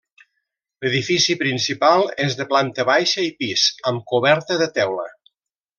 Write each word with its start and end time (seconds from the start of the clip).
L'edifici 0.85 1.35
principal 1.41 2.07
és 2.25 2.39
de 2.41 2.49
planta 2.55 2.89
baixa 2.91 3.29
i 3.29 3.31
pis, 3.43 3.67
amb 3.93 4.05
coberta 4.15 4.63
de 4.65 4.75
teula. 4.81 5.09